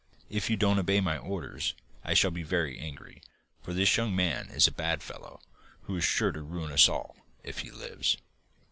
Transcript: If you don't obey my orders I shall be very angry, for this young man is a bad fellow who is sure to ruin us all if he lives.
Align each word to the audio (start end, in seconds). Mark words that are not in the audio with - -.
If 0.31 0.49
you 0.49 0.57
don't 0.57 0.79
obey 0.79 0.99
my 0.99 1.19
orders 1.19 1.75
I 2.03 2.15
shall 2.15 2.31
be 2.31 2.41
very 2.41 2.79
angry, 2.79 3.21
for 3.61 3.71
this 3.71 3.97
young 3.97 4.15
man 4.15 4.49
is 4.49 4.65
a 4.65 4.71
bad 4.71 5.03
fellow 5.03 5.41
who 5.83 5.95
is 5.95 6.03
sure 6.03 6.31
to 6.31 6.41
ruin 6.41 6.71
us 6.71 6.89
all 6.89 7.17
if 7.43 7.59
he 7.59 7.69
lives. 7.69 8.17